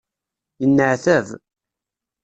[0.61, 1.27] Yenneɛtab.